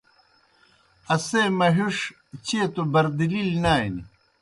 اسے 1.13 1.41
مہِݜ 1.57 1.97
چیئے 2.45 2.65
توْ 2.73 2.83
بردِلیْ 2.93 3.41
نانیْ۔ 3.63 4.01